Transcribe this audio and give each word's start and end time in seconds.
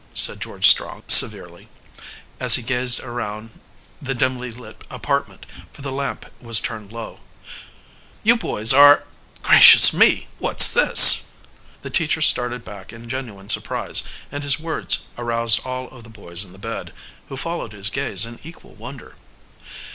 said 0.15 0.41
George 0.41 0.65
Strong 0.65 1.03
severely, 1.09 1.69
as 2.39 2.55
he 2.55 2.63
gazed 2.63 3.01
around 3.01 3.51
the 4.01 4.15
dimly 4.15 4.51
lit 4.51 4.83
apartment, 4.89 5.45
for 5.71 5.83
the 5.83 5.91
lamp 5.91 6.25
was 6.41 6.59
turned 6.59 6.91
low. 6.91 7.19
"You 8.23 8.35
boys 8.35 8.73
are 8.73 9.03
gracious 9.43 9.93
me! 9.93 10.27
What's 10.39 10.69
this?" 10.71 11.27
The 11.83 11.91
teacher 11.91 12.19
started 12.23 12.65
back 12.65 12.91
in 12.91 13.09
genuine 13.09 13.49
surprise, 13.49 14.01
and 14.31 14.41
his 14.43 14.59
words 14.59 15.03
aroused 15.19 15.59
all 15.67 15.87
of 15.89 16.03
the 16.03 16.09
boys 16.09 16.43
in 16.43 16.51
the 16.51 16.57
beds, 16.57 16.89
who 17.29 17.37
followed 17.37 17.73
his 17.73 17.91
gaze 17.91 18.25
in 18.25 18.39
equal 18.43 18.73
wonder. 18.73 19.17